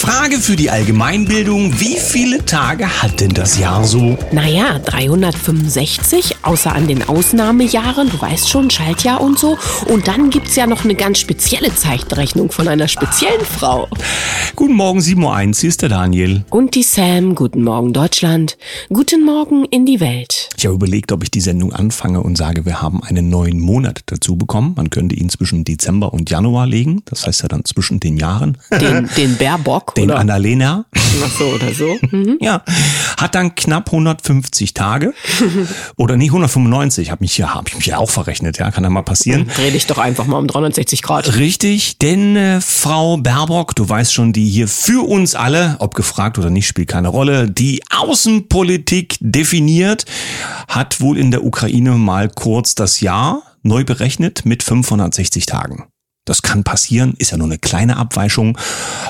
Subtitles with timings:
[0.00, 1.78] Frage für die Allgemeinbildung.
[1.78, 4.16] Wie viele Tage hat denn das Jahr so?
[4.32, 9.58] Naja, 365, außer an den Ausnahmejahren, du weißt schon, Schaltjahr und so.
[9.88, 13.88] Und dann gibt's ja noch eine ganz spezielle Zeichenrechnung von einer speziellen Frau.
[14.56, 16.44] Guten Morgen, 7.01 Uhr, hier ist der Daniel.
[16.48, 18.56] Und die Sam, guten Morgen Deutschland,
[18.88, 20.48] guten Morgen in die Welt.
[20.56, 24.00] Ich habe überlegt, ob ich die Sendung anfange und sage, wir haben einen neuen Monat
[24.06, 24.72] dazu bekommen.
[24.76, 27.02] Man könnte ihn zwischen Dezember und Januar legen.
[27.04, 28.56] Das heißt ja dann zwischen den Jahren.
[28.70, 29.36] Den, den
[29.94, 30.10] Baerbock, Den?
[30.10, 30.84] Annalena.
[31.24, 31.96] Ach so, oder so.
[32.10, 32.38] Mhm.
[32.40, 32.62] Ja,
[33.18, 35.14] hat dann knapp 150 Tage.
[35.96, 37.10] Oder nee, 195.
[37.10, 38.58] Hab mich ja, hab ich mich ja auch verrechnet.
[38.58, 39.48] Ja, kann ja mal passieren.
[39.54, 41.36] Dreh dich doch einfach mal um 360 Grad.
[41.36, 46.38] Richtig, denn äh, Frau Baerbock, du weißt schon, die hier für uns alle, ob gefragt
[46.38, 50.06] oder nicht, spielt keine Rolle, die Außenpolitik definiert,
[50.66, 55.86] hat wohl in der Ukraine mal kurz das Jahr neu berechnet mit 560 Tagen.
[56.30, 58.56] Das kann passieren, ist ja nur eine kleine Abweichung.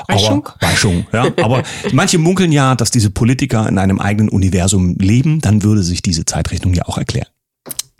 [0.07, 0.47] Weichung?
[0.47, 1.27] Aber, Weichung, ja.
[1.43, 1.61] Aber
[1.91, 6.25] manche munkeln ja, dass diese Politiker in einem eigenen Universum leben, dann würde sich diese
[6.25, 7.27] Zeitrechnung ja auch erklären.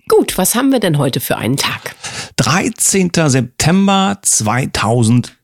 [0.07, 1.95] Gut, was haben wir denn heute für einen Tag?
[2.37, 3.11] 13.
[3.27, 4.17] September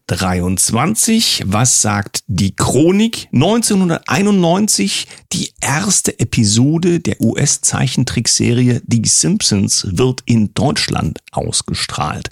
[0.08, 1.44] 2023.
[1.47, 3.27] Was sagt die Chronik?
[3.33, 12.30] 1991, die erste Episode der US-Zeichentrickserie Die Simpsons wird in Deutschland ausgestrahlt.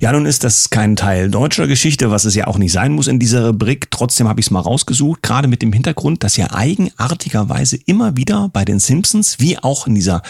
[0.00, 3.08] Ja, nun ist das kein Teil deutscher Geschichte, was es ja auch nicht sein muss
[3.08, 3.90] in dieser Rubrik.
[3.90, 8.48] Trotzdem habe ich es mal rausgesucht, gerade mit dem Hintergrund, dass ja eigenartigerweise immer wieder
[8.52, 10.22] bei den Simpsons, wie auch in dieser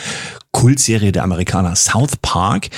[0.52, 2.69] Kultserie der Amerikaner South Park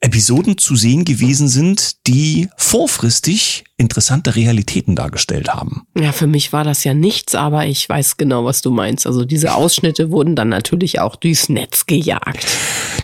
[0.00, 5.82] Episoden zu sehen gewesen sind, die vorfristig interessante Realitäten dargestellt haben.
[5.98, 9.06] Ja, für mich war das ja nichts, aber ich weiß genau, was du meinst.
[9.06, 12.46] Also diese Ausschnitte wurden dann natürlich auch durchs Netz gejagt.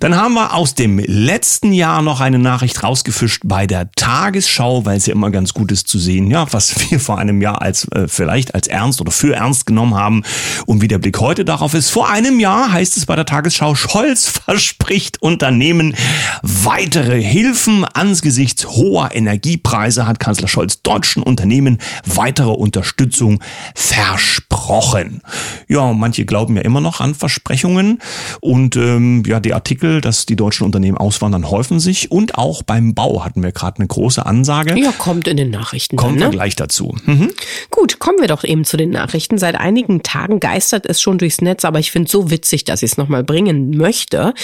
[0.01, 4.99] Dann haben wir aus dem letzten Jahr noch eine Nachricht rausgefischt bei der Tagesschau, weil
[4.99, 7.91] es ja immer ganz gut ist zu sehen, ja, was wir vor einem Jahr als
[7.93, 10.23] äh, vielleicht als ernst oder für ernst genommen haben
[10.67, 11.89] und wie der Blick heute darauf ist.
[11.89, 15.97] Vor einem Jahr heißt es bei der Tagesschau, Scholz verspricht Unternehmen
[16.43, 23.43] weitere Hilfen angesichts hoher Energiepreise hat Kanzler Scholz deutschen Unternehmen weitere Unterstützung
[23.75, 25.23] versprochen.
[25.69, 28.01] Ja, manche glauben ja immer noch an Versprechungen
[28.41, 32.95] und ähm, ja, die Artikel, dass die deutschen Unternehmen auswandern, häufen sich und auch beim
[32.95, 34.79] Bau hatten wir gerade eine große Ansage.
[34.79, 35.97] Ja, kommt in den Nachrichten.
[35.97, 36.33] Kommen dann, wir ne?
[36.33, 36.95] gleich dazu.
[37.05, 37.31] Mhm.
[37.71, 39.39] Gut, kommen wir doch eben zu den Nachrichten.
[39.39, 42.83] Seit einigen Tagen geistert es schon durchs Netz, aber ich finde es so witzig, dass
[42.83, 44.35] ich es nochmal bringen möchte.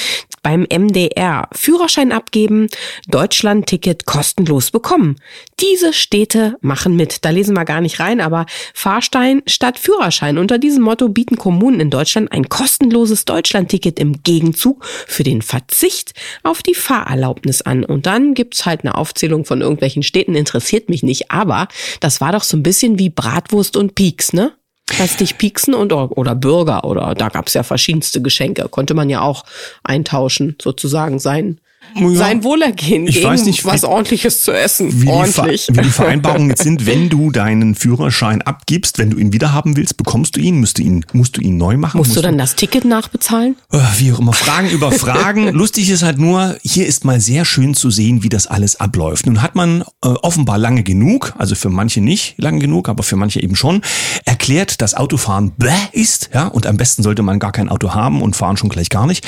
[0.42, 2.68] Beim MDR Führerschein abgeben,
[3.08, 5.16] Deutschland-Ticket kostenlos bekommen.
[5.60, 7.24] Diese Städte machen mit.
[7.24, 10.36] Da lesen wir gar nicht rein, aber Fahrstein statt Führerschein.
[10.36, 16.12] Unter diesem Motto bieten Kommunen in Deutschland ein kostenloses Deutschland-Ticket im Gegenzug für den Verzicht
[16.42, 17.82] auf die Fahrerlaubnis an.
[17.82, 21.66] Und dann gibt's halt eine Aufzählung von irgendwelchen Städten, interessiert mich nicht, aber
[22.00, 24.52] das war doch so ein bisschen wie Bratwurst und Pieks, ne?
[24.98, 28.68] Lass dich pieksen und oder Burger oder da gab's ja verschiedenste Geschenke.
[28.68, 29.44] Konnte man ja auch
[29.82, 31.58] eintauschen, sozusagen sein.
[31.94, 35.02] Sein Wohlergehen ich gegen weiß nicht, was ordentliches zu essen.
[35.02, 35.68] Wie die, Ordentlich.
[35.70, 39.96] wie die Vereinbarungen jetzt sind, wenn du deinen Führerschein abgibst, wenn du ihn wiederhaben willst,
[39.96, 41.98] bekommst du ihn, musst du ihn, musst du ihn neu machen.
[41.98, 43.56] Musst du dann das Ticket nachbezahlen?
[43.72, 45.48] Äh, Wie auch immer, Fragen über Fragen.
[45.52, 49.26] Lustig ist halt nur, hier ist mal sehr schön zu sehen, wie das alles abläuft.
[49.26, 53.16] Nun hat man äh, offenbar lange genug, also für manche nicht lange genug, aber für
[53.16, 53.82] manche eben schon,
[54.24, 58.22] erklärt, dass Autofahren bäh ist, ja, und am besten sollte man gar kein Auto haben
[58.22, 59.26] und fahren schon gleich gar nicht.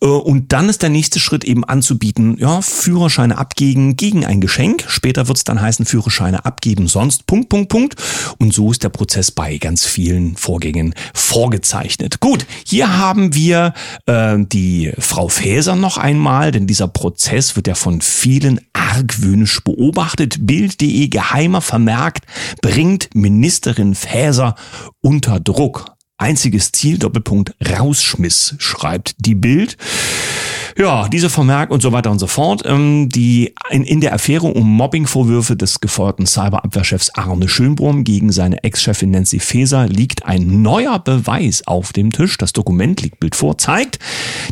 [0.00, 4.84] Äh, und dann ist der nächste Schritt eben anzubieten, ja, Führerscheine abgeben gegen ein Geschenk.
[4.86, 7.94] Später wird es dann heißen, Führerscheine abgeben sonst, Punkt, Punkt, Punkt.
[8.38, 12.20] Und so ist der Prozess bei ganz vielen Vorgängen vorgezeichnet.
[12.20, 13.72] Gut, hier haben wir
[14.04, 20.36] äh, die Frau Faeser noch einmal, denn dieser Prozess wird ja von vielen argwöhnisch beobachtet.
[20.40, 22.26] Bild.de geheimer vermerkt,
[22.60, 24.54] bringt Ministerin Faeser
[25.00, 25.86] unter Druck.
[26.18, 29.78] Einziges Ziel, Doppelpunkt, Rausschmiss, schreibt die Bild.
[30.76, 32.62] Ja, diese Vermerk und so weiter und so fort.
[32.64, 38.62] Ähm, die in, in der Affäre um Mobbingvorwürfe des gefeuerten Cyberabwehrchefs Arne Schönbrunn gegen seine
[38.62, 42.38] Ex-Chefin Nancy Faeser liegt ein neuer Beweis auf dem Tisch.
[42.38, 43.98] Das Dokument liegt Bild vor, zeigt,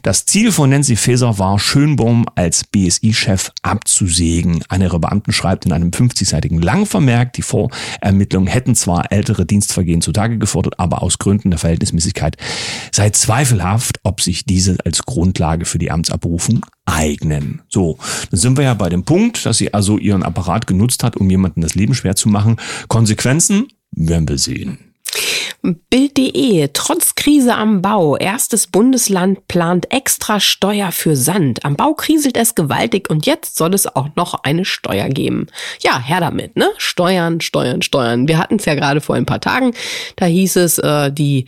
[0.02, 4.64] das Ziel von Nancy Faeser war, Schönbrunn als BSI-Chef abzusägen.
[4.68, 10.38] Einer ihrer Beamten schreibt in einem 50-seitigen Langvermerk, die Vorermittlungen hätten zwar ältere Dienstvergehen zutage
[10.38, 12.36] gefordert, aber aus Gründen der Verhältnismäßigkeit
[12.92, 17.62] sei zweifelhaft, ob sich diese als Grundlage für die Amtsabrufung eignen.
[17.68, 17.98] So,
[18.30, 21.28] dann sind wir ja bei dem Punkt, dass sie also ihren Apparat genutzt hat, um
[21.28, 22.56] jemandem das Leben schwer zu machen.
[22.88, 24.87] Konsequenzen werden wir sehen.
[25.62, 31.64] Bild.de, trotz Krise am Bau, erstes Bundesland plant extra Steuer für Sand.
[31.64, 35.48] Am Bau kriselt es gewaltig und jetzt soll es auch noch eine Steuer geben.
[35.80, 36.68] Ja, her damit, ne?
[36.78, 38.28] Steuern, Steuern, Steuern.
[38.28, 39.74] Wir hatten es ja gerade vor ein paar Tagen,
[40.16, 41.46] da hieß es, äh, die,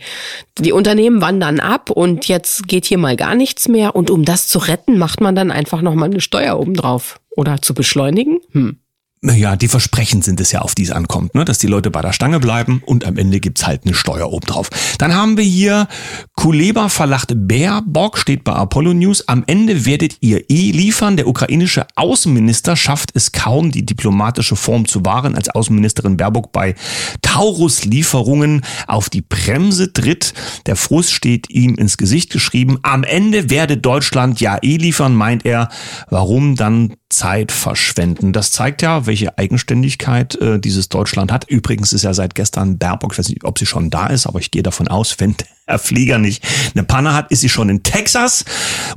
[0.59, 4.47] die Unternehmen wandern ab und jetzt geht hier mal gar nichts mehr und um das
[4.47, 7.19] zu retten, macht man dann einfach nochmal eine Steuer obendrauf.
[7.37, 8.41] Oder zu beschleunigen?
[8.51, 8.80] Hm
[9.23, 11.45] ja, die Versprechen sind es ja, auf die es ankommt, ne?
[11.45, 14.71] dass die Leute bei der Stange bleiben und am Ende gibt's halt eine Steuer obendrauf.
[14.97, 15.87] Dann haben wir hier
[16.35, 19.27] Kuleba verlacht Baerbock, steht bei Apollo News.
[19.27, 21.17] Am Ende werdet ihr eh liefern.
[21.17, 26.73] Der ukrainische Außenminister schafft es kaum, die diplomatische Form zu wahren, als Außenministerin Baerbock bei
[27.21, 30.33] Taurus-Lieferungen auf die Bremse tritt.
[30.65, 32.79] Der Frust steht ihm ins Gesicht geschrieben.
[32.81, 35.69] Am Ende werde Deutschland ja eh liefern, meint er.
[36.09, 38.33] Warum dann Zeit verschwenden?
[38.33, 41.43] Das zeigt ja, welche Eigenständigkeit äh, dieses Deutschland hat.
[41.49, 44.39] Übrigens ist ja seit gestern Baerbock, ich weiß nicht, ob sie schon da ist, aber
[44.39, 45.35] ich gehe davon aus, wenn
[45.71, 48.45] der Flieger nicht eine Panne hat, ist sie schon in Texas.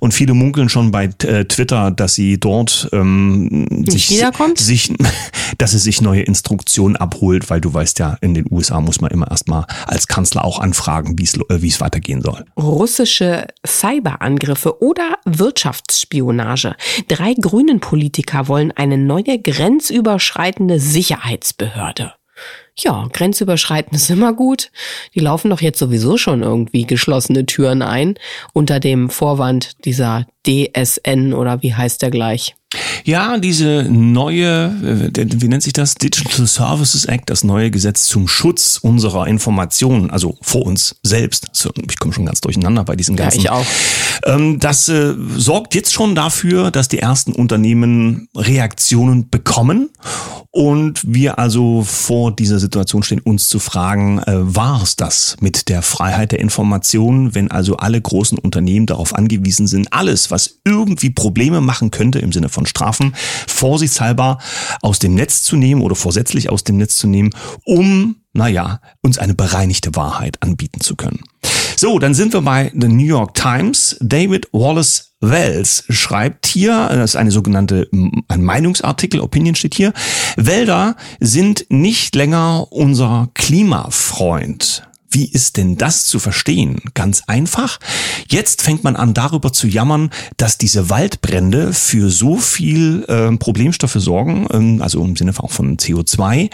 [0.01, 4.59] Und viele munkeln schon bei äh, Twitter, dass sie dort ähm, sich, wiederkommt?
[4.59, 4.93] sich,
[5.59, 9.11] dass sie sich neue Instruktionen abholt, weil du weißt ja, in den USA muss man
[9.11, 12.45] immer erstmal als Kanzler auch anfragen, wie äh, wie es weitergehen soll.
[12.57, 16.77] Russische Cyberangriffe oder Wirtschaftsspionage.
[17.09, 22.13] Drei grünen Politiker wollen eine neue grenzüberschreitende Sicherheitsbehörde.
[22.77, 24.73] Ja, grenzüberschreitend ist immer gut.
[25.15, 28.15] Die laufen doch jetzt sowieso schon irgendwie geschlossene Türen ein
[28.53, 32.57] unter dem Vorwand dieser DSN oder wie heißt der gleich?
[33.05, 34.67] Ja, diese neue,
[35.17, 35.95] äh, wie nennt sich das?
[35.95, 41.49] Digital Services Act, das neue Gesetz zum Schutz unserer Informationen, also vor uns selbst.
[41.89, 43.41] Ich komme schon ganz durcheinander bei diesen ganzen.
[43.41, 43.67] Ja, ich auch.
[44.25, 49.91] Ähm, das äh, sorgt jetzt schon dafür, dass die ersten Unternehmen Reaktionen bekommen
[50.51, 55.69] und wir also vor dieser Situation stehen, uns zu fragen, äh, war es das mit
[55.69, 61.11] der Freiheit der Information, wenn also alle großen Unternehmen darauf angewiesen sind, alles, was irgendwie
[61.11, 63.15] Probleme machen könnte im Sinne von Strafen,
[63.47, 64.39] vorsichtshalber
[64.83, 67.31] aus dem Netz zu nehmen oder vorsätzlich aus dem Netz zu nehmen,
[67.65, 71.21] um, naja, uns eine bereinigte Wahrheit anbieten zu können.
[71.85, 73.99] So, dann sind wir bei The New York Times.
[74.01, 79.93] David Wallace Wells schreibt hier, das ist eine sogenannte ein Meinungsartikel, Opinion steht hier,
[80.39, 84.89] Wälder sind nicht länger unser Klimafreund.
[85.11, 86.81] Wie ist denn das zu verstehen?
[86.95, 87.79] Ganz einfach.
[88.31, 90.09] Jetzt fängt man an darüber zu jammern,
[90.39, 95.77] dass diese Waldbrände für so viel äh, Problemstoffe sorgen, ähm, also im Sinne auch von
[95.77, 96.49] CO2,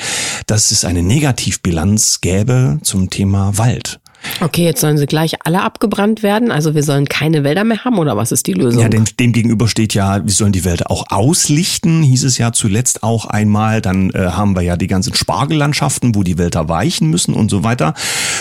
[0.49, 4.00] dass es eine Negativbilanz gäbe zum Thema Wald.
[4.40, 6.50] Okay, jetzt sollen sie gleich alle abgebrannt werden.
[6.50, 8.82] Also wir sollen keine Wälder mehr haben oder was ist die Lösung?
[8.82, 12.52] Ja, dem, dem gegenüber steht ja, wir sollen die Wälder auch auslichten, hieß es ja
[12.52, 13.81] zuletzt auch einmal.
[13.81, 17.64] Dann äh, haben wir ja die ganzen Spargellandschaften, wo die Wälder weichen müssen und so
[17.64, 17.94] weiter.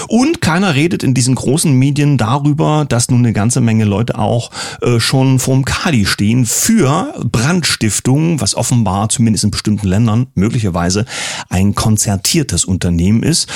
[0.08, 4.52] Und keiner redet in diesen großen Medien darüber, dass nun eine ganze Menge Leute auch
[4.82, 11.06] äh, schon vorm Kadi stehen für Brandstiftung, was offenbar zumindest in bestimmten Ländern möglicherweise
[11.50, 13.50] ein konzertiertes Unternehmen ist.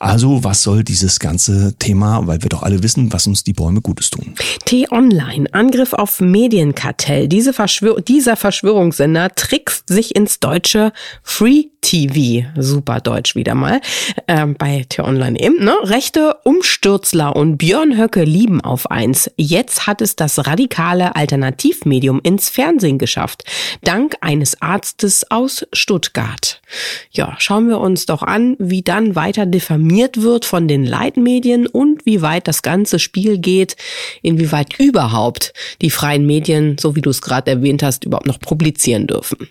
[0.00, 3.80] Also was soll dieses ganze Thema, weil wir doch alle wissen, was uns die Bäume
[3.80, 4.34] Gutes tun.
[4.64, 7.28] T-Online, Angriff auf Medienkartell.
[7.28, 10.92] Diese Verschwör dieser Verschwörungssender trickst sich ins deutsche
[11.22, 13.80] Free TV, super Deutsch wieder mal,
[14.26, 15.74] ähm, bei T-Online eben, ne?
[15.84, 19.30] Rechte Umstürzler und Björn Höcke lieben auf eins.
[19.38, 23.44] Jetzt hat es das radikale Alternativmedium ins Fernsehen geschafft,
[23.82, 26.60] dank eines Arztes aus Stuttgart.
[27.10, 32.04] Ja, schauen wir uns doch an, wie dann weiter diffamiert wird von den Leitmedien und
[32.04, 33.76] wie weit das ganze Spiel geht,
[34.20, 39.06] inwieweit überhaupt die freien Medien, so wie du es gerade erwähnt hast, überhaupt noch publizieren
[39.06, 39.48] dürfen.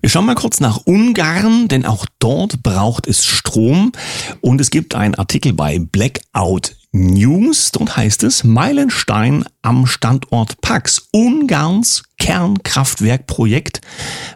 [0.00, 3.92] Wir schauen mal kurz nach Ungarn, denn auch dort braucht es Strom.
[4.40, 7.70] Und es gibt einen Artikel bei Blackout News.
[7.72, 13.80] Dort heißt es, Meilenstein am Standort Pax, Ungarns Kernkraftwerkprojekt,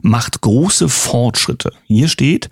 [0.00, 1.70] macht große Fortschritte.
[1.86, 2.48] Hier steht,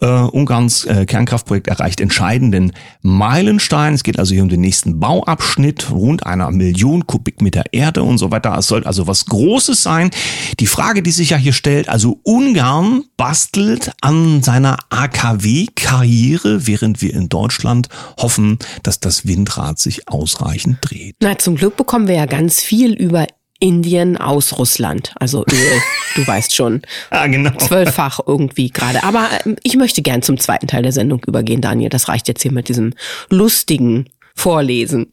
[0.00, 3.94] äh, Ungarns äh, Kernkraftprojekt erreicht entscheidenden Meilenstein.
[3.94, 8.32] Es geht also hier um den nächsten Bauabschnitt, rund einer Million Kubikmeter Erde und so
[8.32, 8.58] weiter.
[8.58, 10.10] Es soll also was Großes sein.
[10.58, 17.14] Die Frage, die sich ja hier stellt, also Ungarn bastelt an seiner AKW-Karriere, während wir
[17.14, 21.14] in Deutschland hoffen, dass das Windrad sich ausreichend dreht.
[21.22, 23.26] Na, zum Glück bekommen wir ja ganz viel über
[23.60, 25.12] Indien aus Russland.
[25.16, 25.80] Also Öl,
[26.16, 26.82] du weißt schon.
[27.10, 27.50] Ah, genau.
[27.56, 29.04] Zwölffach irgendwie gerade.
[29.04, 31.88] Aber ähm, ich möchte gern zum zweiten Teil der Sendung übergehen, Daniel.
[31.88, 32.94] Das reicht jetzt hier mit diesem
[33.30, 35.10] lustigen vorlesen.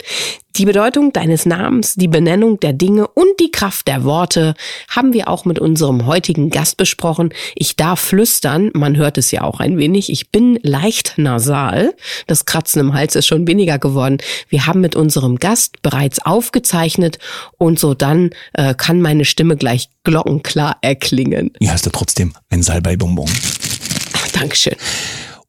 [0.58, 4.54] Die Bedeutung deines Namens, die Benennung der Dinge und die Kraft der Worte
[4.90, 7.34] haben wir auch mit unserem heutigen Gast besprochen.
[7.56, 10.12] Ich darf flüstern, man hört es ja auch ein wenig.
[10.12, 11.94] Ich bin leicht nasal.
[12.28, 14.18] Das Kratzen im Hals ist schon weniger geworden.
[14.50, 17.18] Wir haben mit unserem Gast bereits aufgezeichnet
[17.58, 21.52] und so dann äh, kann meine Stimme gleich glockenklar erklingen.
[21.62, 23.30] Ja, hast du trotzdem ein Salbeibonbon.
[24.34, 24.76] Dankeschön.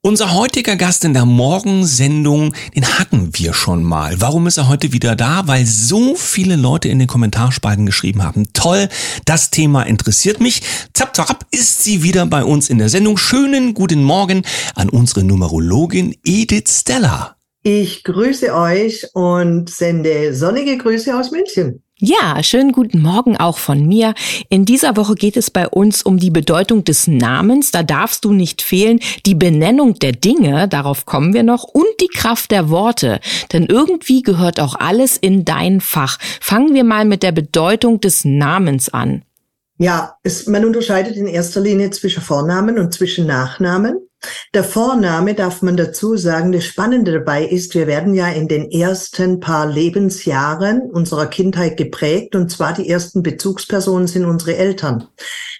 [0.04, 4.20] Unser heutiger Gast in der Morgensendung, den hatten wir schon mal.
[4.20, 5.46] Warum ist er heute wieder da?
[5.46, 8.52] Weil so viele Leute in den Kommentarspalten geschrieben haben.
[8.52, 8.88] Toll,
[9.26, 10.62] das Thema interessiert mich.
[10.92, 13.16] Zap, zap, ist sie wieder bei uns in der Sendung.
[13.16, 14.42] Schönen guten Morgen
[14.74, 17.36] an unsere Numerologin Edith Stella.
[17.62, 21.84] Ich grüße euch und sende sonnige Grüße aus München.
[22.04, 24.14] Ja, schönen guten Morgen auch von mir.
[24.48, 27.70] In dieser Woche geht es bei uns um die Bedeutung des Namens.
[27.70, 28.98] Da darfst du nicht fehlen.
[29.24, 33.20] Die Benennung der Dinge, darauf kommen wir noch, und die Kraft der Worte.
[33.52, 36.18] Denn irgendwie gehört auch alles in dein Fach.
[36.40, 39.22] Fangen wir mal mit der Bedeutung des Namens an.
[39.78, 44.00] Ja, es, man unterscheidet in erster Linie zwischen Vornamen und zwischen Nachnamen.
[44.54, 48.70] Der Vorname darf man dazu sagen, das Spannende dabei ist, wir werden ja in den
[48.70, 55.08] ersten paar Lebensjahren unserer Kindheit geprägt und zwar die ersten Bezugspersonen sind unsere Eltern.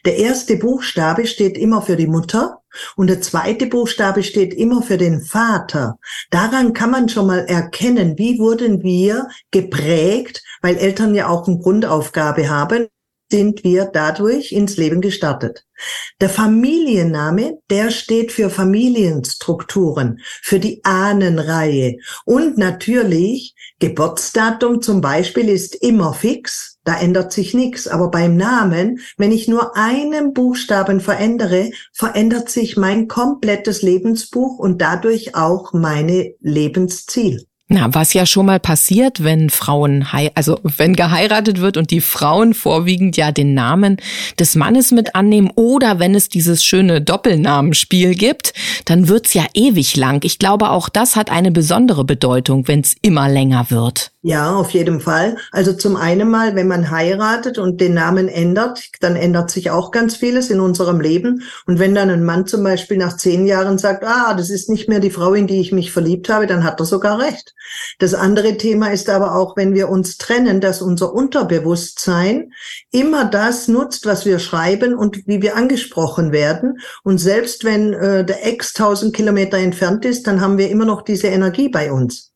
[0.05, 2.61] Der erste Buchstabe steht immer für die Mutter
[2.97, 5.99] und der zweite Buchstabe steht immer für den Vater.
[6.31, 11.59] Daran kann man schon mal erkennen, wie wurden wir geprägt, weil Eltern ja auch eine
[11.59, 12.89] Grundaufgabe haben
[13.33, 15.65] sind wir dadurch ins Leben gestartet.
[16.21, 21.97] Der Familienname, der steht für Familienstrukturen, für die Ahnenreihe.
[22.27, 27.89] Und natürlich, Geburtsdatum zum Beispiel ist immer fix, da ändert sich nichts.
[27.89, 34.83] Aber beim Namen, wenn ich nur einen Buchstaben verändere, verändert sich mein komplettes Lebensbuch und
[34.83, 37.47] dadurch auch meine Lebensziel.
[37.75, 42.53] Na, was ja schon mal passiert, wenn Frauen, also wenn geheiratet wird und die Frauen
[42.53, 43.97] vorwiegend ja den Namen
[44.39, 48.53] des Mannes mit annehmen oder wenn es dieses schöne Doppelnamenspiel gibt,
[48.85, 50.23] dann wird's ja ewig lang.
[50.23, 54.12] Ich glaube, auch das hat eine besondere Bedeutung, wenn's immer länger wird.
[54.25, 55.37] Ja, auf jeden Fall.
[55.51, 59.91] Also zum einen mal, wenn man heiratet und den Namen ändert, dann ändert sich auch
[59.91, 61.43] ganz vieles in unserem Leben.
[61.67, 64.89] Und wenn dann ein Mann zum Beispiel nach zehn Jahren sagt, ah, das ist nicht
[64.89, 67.53] mehr die Frau, in die ich mich verliebt habe, dann hat er sogar recht.
[67.99, 72.53] Das andere Thema ist aber auch, wenn wir uns trennen, dass unser Unterbewusstsein
[72.93, 76.79] immer das nutzt, was wir schreiben und wie wir angesprochen werden.
[77.03, 81.03] Und selbst wenn äh, der Ex tausend Kilometer entfernt ist, dann haben wir immer noch
[81.03, 82.32] diese Energie bei uns.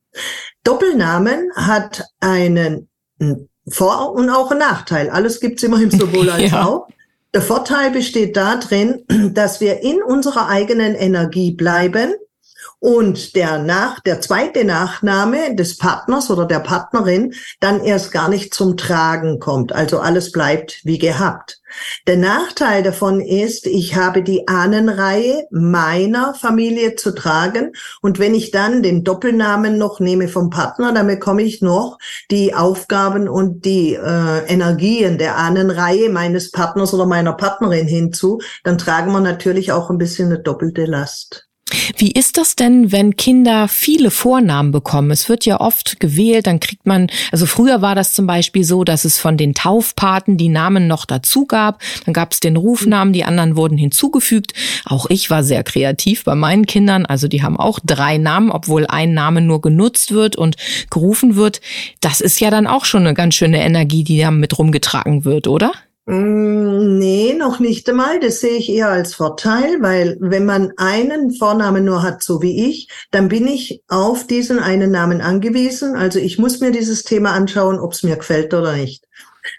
[0.64, 2.88] Doppelnamen hat einen
[3.68, 5.10] Vor- und auch einen Nachteil.
[5.10, 6.64] Alles gibt's immer im sowohl als ja.
[6.64, 6.88] auch.
[7.34, 9.04] Der Vorteil besteht darin,
[9.34, 12.14] dass wir in unserer eigenen Energie bleiben
[12.78, 18.54] und der nach, der zweite Nachname des Partners oder der Partnerin dann erst gar nicht
[18.54, 19.72] zum Tragen kommt.
[19.72, 21.60] Also alles bleibt wie gehabt.
[22.06, 28.50] Der Nachteil davon ist, ich habe die Ahnenreihe meiner Familie zu tragen und wenn ich
[28.50, 31.98] dann den Doppelnamen noch nehme vom Partner, dann bekomme ich noch
[32.30, 38.78] die Aufgaben und die äh, Energien der Ahnenreihe meines Partners oder meiner Partnerin hinzu, dann
[38.78, 41.45] tragen wir natürlich auch ein bisschen eine doppelte Last.
[41.96, 45.10] Wie ist das denn, wenn Kinder viele Vornamen bekommen?
[45.10, 48.84] Es wird ja oft gewählt, dann kriegt man, also früher war das zum Beispiel so,
[48.84, 51.82] dass es von den Taufpaten die Namen noch dazu gab.
[52.04, 54.52] Dann gab es den Rufnamen, die anderen wurden hinzugefügt.
[54.84, 57.04] Auch ich war sehr kreativ bei meinen Kindern.
[57.04, 60.56] Also die haben auch drei Namen, obwohl ein Name nur genutzt wird und
[60.90, 61.60] gerufen wird.
[62.00, 65.48] Das ist ja dann auch schon eine ganz schöne Energie, die da mit rumgetragen wird,
[65.48, 65.72] oder?
[66.08, 68.20] Mm, nee, noch nicht einmal.
[68.20, 72.68] Das sehe ich eher als Vorteil, weil wenn man einen Vornamen nur hat, so wie
[72.68, 75.96] ich, dann bin ich auf diesen einen Namen angewiesen.
[75.96, 79.04] Also ich muss mir dieses Thema anschauen, ob es mir gefällt oder nicht.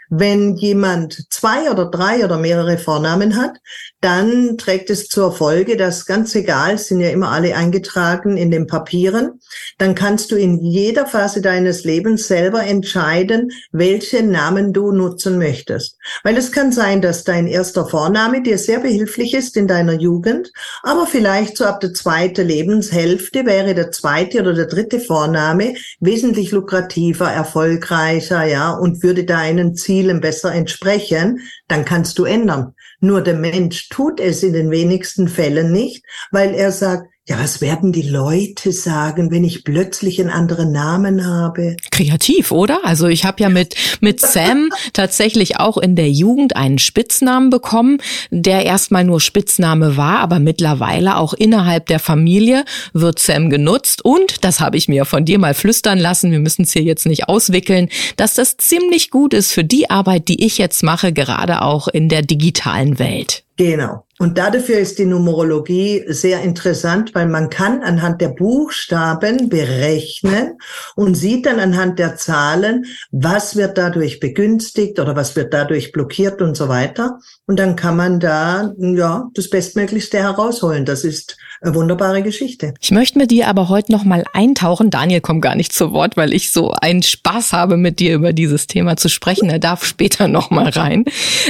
[0.10, 3.58] Wenn jemand zwei oder drei oder mehrere Vornamen hat,
[4.00, 8.68] dann trägt es zur Folge, dass ganz egal, sind ja immer alle eingetragen in den
[8.68, 9.40] Papieren,
[9.78, 15.98] dann kannst du in jeder Phase deines Lebens selber entscheiden, welche Namen du nutzen möchtest.
[16.24, 20.52] Weil es kann sein, dass dein erster Vorname dir sehr behilflich ist in deiner Jugend,
[20.84, 26.52] aber vielleicht so ab der zweiten Lebenshälfte wäre der zweite oder der dritte Vorname wesentlich
[26.52, 32.76] lukrativer, erfolgreicher, ja, und würde deinen Zielen besser entsprechen, dann kannst du ändern.
[33.00, 37.60] Nur der Mensch tut es in den wenigsten Fällen nicht, weil er sagt, ja, was
[37.60, 41.76] werden die Leute sagen, wenn ich plötzlich einen anderen Namen habe?
[41.92, 42.80] Kreativ, oder?
[42.86, 47.98] Also ich habe ja mit, mit Sam tatsächlich auch in der Jugend einen Spitznamen bekommen,
[48.32, 54.06] der erstmal nur Spitzname war, aber mittlerweile auch innerhalb der Familie wird Sam genutzt.
[54.06, 57.06] Und, das habe ich mir von dir mal flüstern lassen, wir müssen es hier jetzt
[57.06, 61.62] nicht auswickeln, dass das ziemlich gut ist für die Arbeit, die ich jetzt mache, gerade
[61.62, 63.44] auch in der digitalen Welt.
[63.58, 64.07] Genau.
[64.20, 70.58] Und dafür ist die Numerologie sehr interessant, weil man kann anhand der Buchstaben berechnen
[70.96, 76.42] und sieht dann anhand der Zahlen, was wird dadurch begünstigt oder was wird dadurch blockiert
[76.42, 77.20] und so weiter.
[77.46, 80.86] Und dann kann man da, ja, das Bestmöglichste herausholen.
[80.86, 82.74] Das ist eine wunderbare Geschichte.
[82.80, 84.90] Ich möchte mit dir aber heute noch mal eintauchen.
[84.90, 88.34] Daniel kommt gar nicht zu Wort, weil ich so einen Spaß habe, mit dir über
[88.34, 89.50] dieses Thema zu sprechen.
[89.50, 91.06] Er darf später noch mal rein.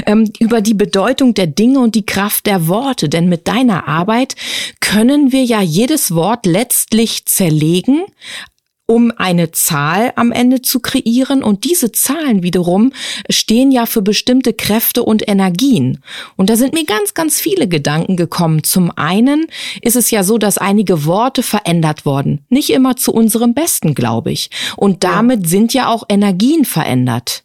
[0.05, 3.09] Ähm, über die Bedeutung der Dinge und die Kraft der Worte.
[3.09, 4.35] Denn mit deiner Arbeit
[4.79, 8.05] können wir ja jedes Wort letztlich zerlegen,
[8.87, 11.43] um eine Zahl am Ende zu kreieren.
[11.43, 12.93] Und diese Zahlen wiederum
[13.29, 15.99] stehen ja für bestimmte Kräfte und Energien.
[16.37, 18.63] Und da sind mir ganz, ganz viele Gedanken gekommen.
[18.63, 19.47] Zum einen
[19.81, 22.45] ist es ja so, dass einige Worte verändert wurden.
[22.49, 24.49] Nicht immer zu unserem Besten, glaube ich.
[24.77, 27.43] Und damit sind ja auch Energien verändert.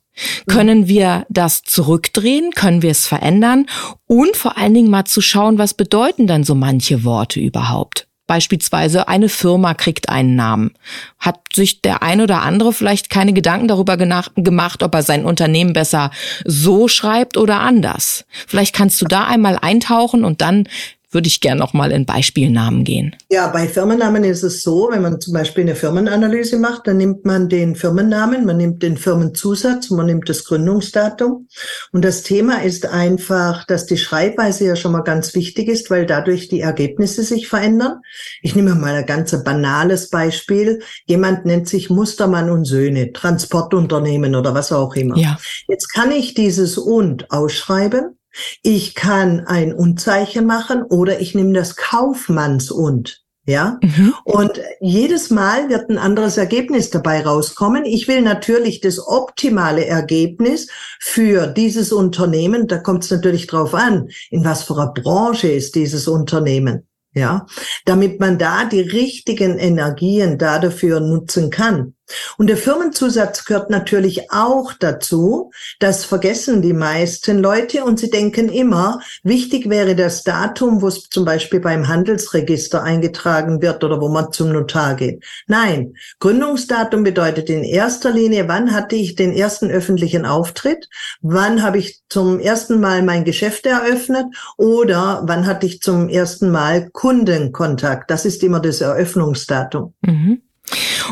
[0.49, 2.51] Können wir das zurückdrehen?
[2.53, 3.67] Können wir es verändern?
[4.07, 8.09] Und vor allen Dingen mal zu schauen, was bedeuten dann so manche Worte überhaupt?
[8.27, 10.73] Beispielsweise eine Firma kriegt einen Namen.
[11.19, 15.73] Hat sich der ein oder andere vielleicht keine Gedanken darüber gemacht, ob er sein Unternehmen
[15.73, 16.11] besser
[16.45, 18.25] so schreibt oder anders?
[18.47, 20.69] Vielleicht kannst du da einmal eintauchen und dann
[21.13, 23.15] würde ich gerne noch mal in Beispielnamen gehen.
[23.31, 27.25] Ja, bei Firmennamen ist es so, wenn man zum Beispiel eine Firmenanalyse macht, dann nimmt
[27.25, 31.49] man den Firmennamen, man nimmt den Firmenzusatz, man nimmt das Gründungsdatum.
[31.93, 36.07] Und das Thema ist einfach, dass die Schreibweise ja schon mal ganz wichtig ist, weil
[36.07, 38.01] dadurch die Ergebnisse sich verändern.
[38.41, 40.81] Ich nehme mal ein ganz banales Beispiel.
[41.07, 45.17] Jemand nennt sich Mustermann und Söhne, Transportunternehmen oder was auch immer.
[45.17, 45.39] Ja.
[45.69, 48.17] Jetzt kann ich dieses und ausschreiben
[48.63, 53.21] ich kann ein Unzeichen machen oder ich nehme das Kaufmanns und.
[53.45, 54.15] Ja, mhm.
[54.23, 57.85] und jedes Mal wird ein anderes Ergebnis dabei rauskommen.
[57.85, 60.69] Ich will natürlich das optimale Ergebnis
[61.01, 62.69] für dieses Unternehmen.
[62.69, 67.47] Da kommt es natürlich drauf an, in was für einer Branche ist dieses Unternehmen ja,
[67.85, 71.95] damit man da die richtigen Energien da dafür nutzen kann.
[72.39, 75.51] Und der Firmenzusatz gehört natürlich auch dazu.
[75.79, 81.09] Das vergessen die meisten Leute und sie denken immer, wichtig wäre das Datum, wo es
[81.09, 85.25] zum Beispiel beim Handelsregister eingetragen wird oder wo man zum Notar geht.
[85.47, 90.89] Nein, Gründungsdatum bedeutet in erster Linie, wann hatte ich den ersten öffentlichen Auftritt,
[91.21, 96.51] wann habe ich zum ersten Mal mein Geschäft eröffnet oder wann hatte ich zum ersten
[96.51, 98.11] Mal Kundenkontakt.
[98.11, 99.95] Das ist immer das Eröffnungsdatum.
[100.03, 100.43] Mhm.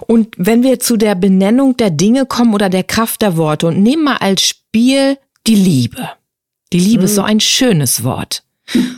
[0.07, 3.83] Und wenn wir zu der Benennung der Dinge kommen oder der Kraft der Worte und
[3.83, 6.09] nehmen mal als Spiel die Liebe.
[6.73, 7.29] Die Liebe ist so mhm.
[7.29, 8.45] ein schönes Wort.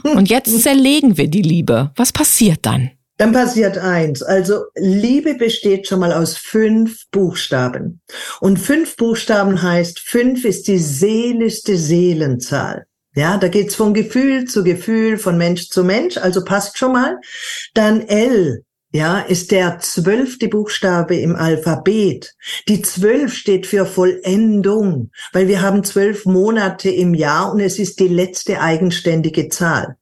[0.02, 1.90] Und jetzt zerlegen wir die Liebe.
[1.96, 2.90] Was passiert dann?
[3.18, 4.22] Dann passiert eins.
[4.22, 8.00] Also Liebe besteht schon mal aus fünf Buchstaben.
[8.40, 12.86] Und fünf Buchstaben heißt, fünf ist die seelischste Seelenzahl.
[13.14, 17.18] Ja, da geht's von Gefühl zu Gefühl, von Mensch zu Mensch, also passt schon mal.
[17.74, 22.34] Dann L ja, ist der zwölfte Buchstabe im Alphabet.
[22.68, 28.00] Die zwölf steht für Vollendung, weil wir haben zwölf Monate im Jahr und es ist
[28.00, 29.96] die letzte eigenständige Zahl.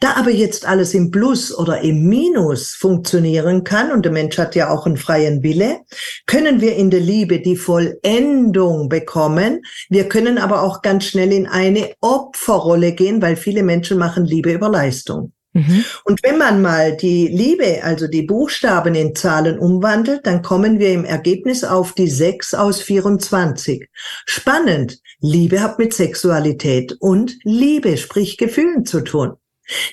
[0.00, 4.56] Da aber jetzt alles im Plus oder im Minus funktionieren kann, und der Mensch hat
[4.56, 5.80] ja auch einen freien Wille,
[6.26, 9.62] können wir in der Liebe die Vollendung bekommen.
[9.88, 14.52] Wir können aber auch ganz schnell in eine Opferrolle gehen, weil viele Menschen machen Liebe
[14.52, 15.32] über Leistung.
[15.54, 15.84] Mhm.
[16.04, 20.92] Und wenn man mal die Liebe, also die Buchstaben in Zahlen umwandelt, dann kommen wir
[20.92, 23.88] im Ergebnis auf die 6 aus 24.
[24.26, 24.98] Spannend.
[25.20, 29.34] Liebe hat mit Sexualität und Liebe, sprich Gefühlen zu tun.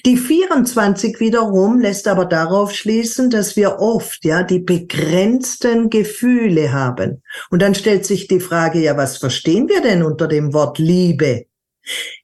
[0.06, 7.24] Die 24 wiederum lässt aber darauf schließen, dass wir oft ja die begrenzten Gefühle haben.
[7.52, 11.46] Und dann stellt sich die Frage, ja, was verstehen wir denn unter dem Wort Liebe?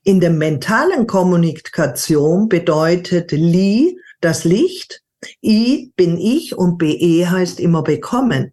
[0.04, 5.02] In der mentalen Kommunikation bedeutet Li das Licht,
[5.42, 8.52] I bin ich und BE heißt immer bekommen.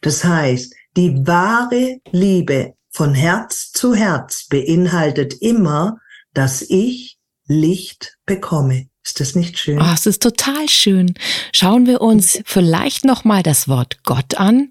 [0.00, 5.98] Das heißt, die wahre Liebe von Herz zu Herz beinhaltet immer,
[6.32, 8.88] dass ich Licht bekomme.
[9.04, 9.80] Ist das nicht schön?
[9.80, 11.14] Oh, es ist total schön.
[11.52, 14.70] Schauen wir uns vielleicht noch mal das Wort Gott an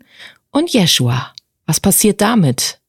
[0.50, 1.34] und Jeshua.
[1.66, 2.80] Was passiert damit?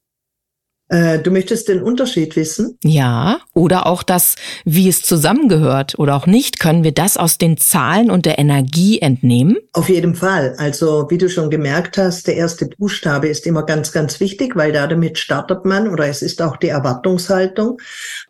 [0.87, 2.77] Äh, du möchtest den Unterschied wissen?
[2.83, 6.59] Ja, oder auch das, wie es zusammengehört oder auch nicht.
[6.59, 9.57] Können wir das aus den Zahlen und der Energie entnehmen?
[9.73, 10.55] Auf jeden Fall.
[10.59, 14.71] Also, wie du schon gemerkt hast, der erste Buchstabe ist immer ganz, ganz wichtig, weil
[14.71, 17.79] da damit startet man oder es ist auch die Erwartungshaltung.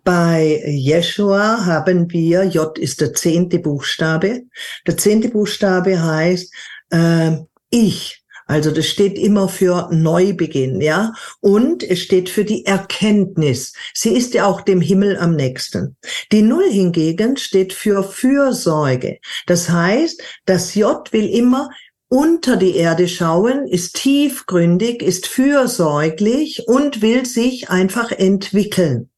[0.05, 4.43] Bei Yeshua haben wir, J ist der zehnte Buchstabe.
[4.87, 6.53] Der zehnte Buchstabe heißt,
[6.91, 7.31] äh,
[7.69, 11.13] ich also das steht immer für Neubeginn, ja.
[11.41, 13.73] Und es steht für die Erkenntnis.
[13.93, 15.97] Sie ist ja auch dem Himmel am nächsten.
[16.31, 19.19] Die Null hingegen steht für Fürsorge.
[19.47, 21.69] Das heißt, das J will immer
[22.07, 29.09] unter die Erde schauen, ist tiefgründig, ist fürsorglich und will sich einfach entwickeln.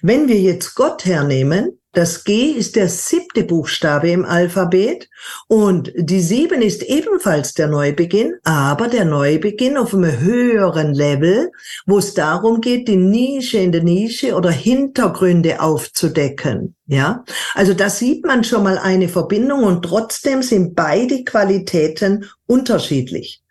[0.00, 5.08] Wenn wir jetzt Gott hernehmen, das G ist der siebte Buchstabe im Alphabet
[5.48, 11.50] und die sieben ist ebenfalls der Neubeginn, aber der Neubeginn auf einem höheren Level,
[11.86, 16.76] wo es darum geht, die Nische in der Nische oder Hintergründe aufzudecken.
[16.86, 17.24] Ja,
[17.54, 23.42] also da sieht man schon mal eine Verbindung und trotzdem sind beide Qualitäten unterschiedlich.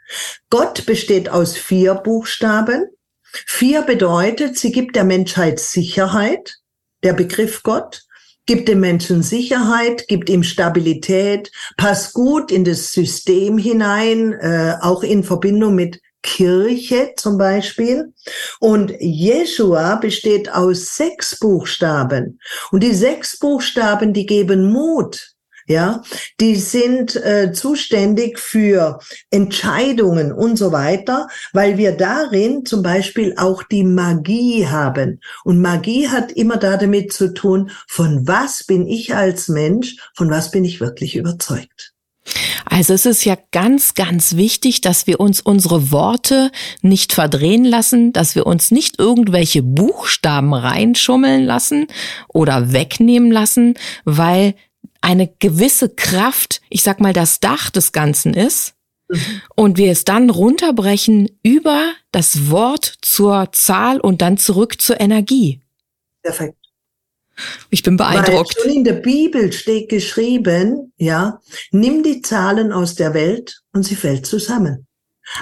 [0.49, 2.85] Gott besteht aus vier Buchstaben.
[3.21, 6.55] Vier bedeutet, sie gibt der Menschheit Sicherheit,
[7.03, 8.03] der Begriff Gott
[8.49, 15.03] gibt dem Menschen Sicherheit, gibt ihm Stabilität, passt gut in das System hinein, äh, auch
[15.03, 18.11] in Verbindung mit Kirche zum Beispiel.
[18.59, 22.39] Und Jeshua besteht aus sechs Buchstaben.
[22.71, 25.35] Und die sechs Buchstaben, die geben Mut
[25.69, 26.01] ja,
[26.39, 33.61] die sind äh, zuständig für Entscheidungen und so weiter, weil wir darin zum Beispiel auch
[33.61, 35.21] die Magie haben.
[35.43, 40.31] Und Magie hat immer da damit zu tun, von was bin ich als Mensch, von
[40.31, 41.93] was bin ich wirklich überzeugt.
[42.65, 46.51] Also es ist ja ganz, ganz wichtig, dass wir uns unsere Worte
[46.81, 51.87] nicht verdrehen lassen, dass wir uns nicht irgendwelche Buchstaben reinschummeln lassen
[52.27, 53.73] oder wegnehmen lassen,
[54.05, 54.53] weil
[55.01, 58.73] eine gewisse Kraft, ich sag mal, das Dach des Ganzen ist.
[59.55, 65.61] Und wir es dann runterbrechen über das Wort zur Zahl und dann zurück zur Energie.
[66.21, 66.55] Perfekt.
[67.69, 68.55] Ich bin beeindruckt.
[68.57, 71.39] Weil schon in der Bibel steht geschrieben, ja,
[71.71, 74.85] nimm die Zahlen aus der Welt und sie fällt zusammen.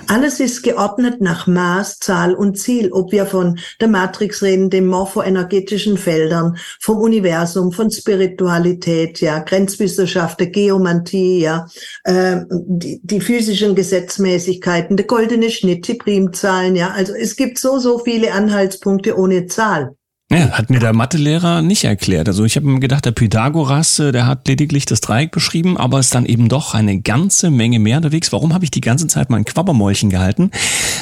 [0.08, 4.88] Alles ist geordnet nach Maß, Zahl und Ziel, ob wir von der Matrix reden, den
[4.88, 11.68] morphoenergetischen Feldern, vom Universum, von Spiritualität, ja, Grenzwissenschaft, der Geomantie, ja,
[12.04, 16.92] äh, die, die physischen Gesetzmäßigkeiten, der goldene Schnitt, die Primzahlen, ja.
[16.92, 19.97] Also es gibt so, so viele Anhaltspunkte ohne Zahl.
[20.30, 22.28] Ja, hat mir der Mathelehrer nicht erklärt.
[22.28, 26.02] Also ich habe mir gedacht, der Pythagoras, äh, der hat lediglich das Dreieck beschrieben, aber
[26.02, 28.34] ist dann eben doch eine ganze Menge mehr unterwegs.
[28.34, 30.52] Warum habe ich die ganze Zeit mein Quabbermäulchen gehalten?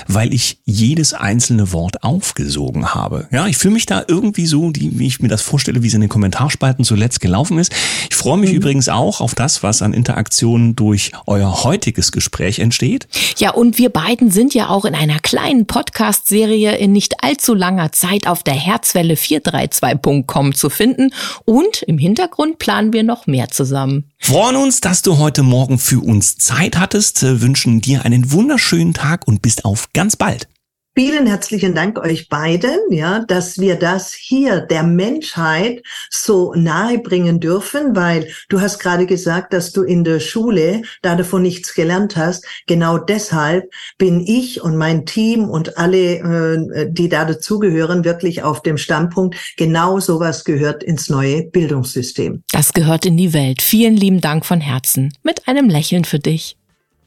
[0.08, 3.28] Weil ich jedes einzelne Wort aufgesogen habe.
[3.32, 6.02] Ja, ich fühle mich da irgendwie so, wie ich mir das vorstelle, wie es in
[6.02, 7.74] den Kommentarspalten zuletzt gelaufen ist.
[8.12, 8.58] Ich freue mich mhm.
[8.58, 13.08] übrigens auch auf das, was an Interaktionen durch euer heutiges Gespräch entsteht.
[13.38, 17.92] Ja, und wir beiden sind ja auch in einer kleinen Podcast-Serie in nicht allzu langer
[17.92, 21.12] Zeit auf der Herzwelle radio432.com zu finden
[21.45, 24.12] und im Hintergrund planen wir noch mehr zusammen.
[24.19, 29.28] Freuen uns, dass du heute Morgen für uns Zeit hattest, wünschen dir einen wunderschönen Tag
[29.28, 30.47] und bis auf ganz bald.
[30.98, 37.42] Vielen herzlichen Dank euch beiden, ja, dass wir das hier der Menschheit so nahe bringen
[37.42, 42.16] dürfen, weil du hast gerade gesagt, dass du in der Schule da davon nichts gelernt
[42.16, 42.46] hast.
[42.66, 48.62] Genau deshalb bin ich und mein Team und alle, äh, die da dazugehören, wirklich auf
[48.62, 52.42] dem Standpunkt, genau sowas gehört ins neue Bildungssystem.
[52.54, 53.62] Das gehört in die Welt.
[53.62, 55.14] Vielen lieben Dank von Herzen.
[55.24, 56.56] Mit einem Lächeln für dich.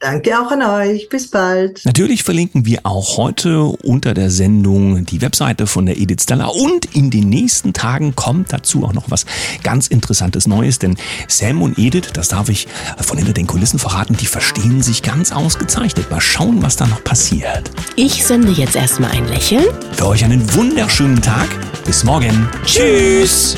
[0.00, 1.08] Danke auch an euch.
[1.08, 1.84] Bis bald.
[1.84, 6.94] Natürlich verlinken wir auch heute unter der Sendung die Webseite von der Edith Stella und
[6.94, 9.26] in den nächsten Tagen kommt dazu auch noch was
[9.64, 12.68] ganz Interessantes Neues, denn Sam und Edith, das darf ich
[13.00, 16.10] von hinter den Kulissen verraten, die verstehen sich ganz ausgezeichnet.
[16.10, 17.70] Mal schauen, was da noch passiert.
[17.96, 19.64] Ich sende jetzt erstmal ein Lächeln.
[19.92, 21.48] Für euch einen wunderschönen Tag.
[21.84, 22.48] Bis morgen.
[22.64, 23.56] Tschüss.